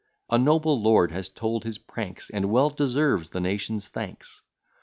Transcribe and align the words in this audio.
A 0.31 0.39
noble 0.39 0.81
lord 0.81 1.11
has 1.11 1.29
told 1.29 1.63
his 1.63 1.77
pranks, 1.77 2.31
And 2.31 2.49
well 2.49 2.71
deserves 2.71 3.29
the 3.29 3.39
nation's 3.39 3.87
thanks. 3.87 4.41